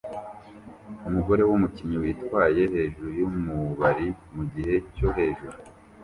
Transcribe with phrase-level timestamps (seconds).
[1.07, 5.57] Umugore wumukinnyi witwaye hejuru yumubari mugihe cyo hejuru